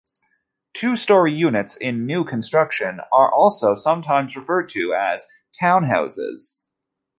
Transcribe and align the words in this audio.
Two 0.73 0.95
story 0.95 1.31
units 1.31 1.77
in 1.77 2.07
new 2.07 2.25
construction 2.25 3.01
are 3.13 3.31
also 3.31 3.75
sometimes 3.75 4.35
referred 4.35 4.67
to 4.69 4.95
as 4.95 5.27
"townhouses". 5.61 6.61